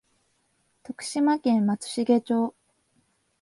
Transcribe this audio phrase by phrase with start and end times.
[0.81, 2.55] 徳島県松茂町